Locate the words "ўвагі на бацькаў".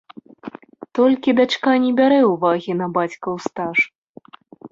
2.31-3.33